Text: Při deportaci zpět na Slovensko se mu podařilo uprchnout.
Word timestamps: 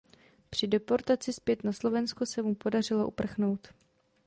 Při 0.49 0.67
deportaci 0.67 1.33
zpět 1.33 1.63
na 1.63 1.73
Slovensko 1.73 2.25
se 2.25 2.41
mu 2.41 2.55
podařilo 2.55 3.07
uprchnout. 3.07 3.73